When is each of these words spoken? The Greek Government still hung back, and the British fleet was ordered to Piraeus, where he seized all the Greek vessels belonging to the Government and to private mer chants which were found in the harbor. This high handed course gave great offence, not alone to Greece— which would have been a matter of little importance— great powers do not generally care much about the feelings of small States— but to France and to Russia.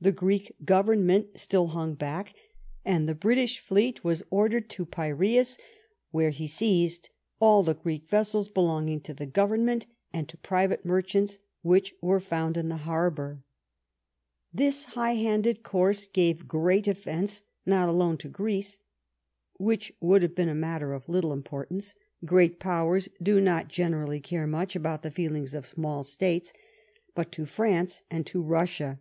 The 0.00 0.12
Greek 0.12 0.54
Government 0.64 1.40
still 1.40 1.66
hung 1.66 1.94
back, 1.94 2.32
and 2.84 3.08
the 3.08 3.16
British 3.16 3.58
fleet 3.58 4.04
was 4.04 4.22
ordered 4.30 4.70
to 4.70 4.86
Piraeus, 4.86 5.58
where 6.12 6.30
he 6.30 6.46
seized 6.46 7.08
all 7.40 7.64
the 7.64 7.74
Greek 7.74 8.08
vessels 8.08 8.46
belonging 8.46 9.00
to 9.00 9.12
the 9.12 9.26
Government 9.26 9.86
and 10.12 10.28
to 10.28 10.36
private 10.38 10.84
mer 10.84 11.02
chants 11.02 11.40
which 11.62 11.94
were 12.00 12.20
found 12.20 12.56
in 12.56 12.68
the 12.68 12.76
harbor. 12.86 13.42
This 14.54 14.84
high 14.84 15.14
handed 15.16 15.64
course 15.64 16.06
gave 16.06 16.46
great 16.46 16.86
offence, 16.86 17.42
not 17.66 17.88
alone 17.88 18.18
to 18.18 18.28
Greece— 18.28 18.78
which 19.54 19.92
would 19.98 20.22
have 20.22 20.36
been 20.36 20.48
a 20.48 20.54
matter 20.54 20.92
of 20.92 21.08
little 21.08 21.32
importance— 21.32 21.96
great 22.24 22.60
powers 22.60 23.08
do 23.20 23.40
not 23.40 23.66
generally 23.66 24.20
care 24.20 24.46
much 24.46 24.76
about 24.76 25.02
the 25.02 25.10
feelings 25.10 25.54
of 25.54 25.66
small 25.66 26.04
States— 26.04 26.52
but 27.16 27.32
to 27.32 27.44
France 27.46 28.02
and 28.12 28.24
to 28.26 28.40
Russia. 28.40 29.00